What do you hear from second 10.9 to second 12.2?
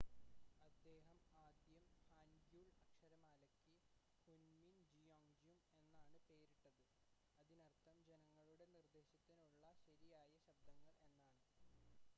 എന്നാണ്.